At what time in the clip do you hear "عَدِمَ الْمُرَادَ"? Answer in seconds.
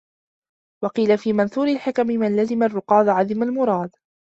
3.09-3.91